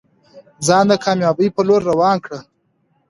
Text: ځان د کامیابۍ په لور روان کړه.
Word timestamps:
ځان 0.67 0.85
د 0.91 0.93
کامیابۍ 1.03 1.47
په 1.55 1.61
لور 1.67 1.81
روان 1.91 2.17
کړه. 2.25 2.39